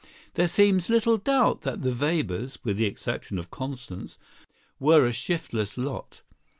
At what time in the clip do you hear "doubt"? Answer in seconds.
1.19-1.61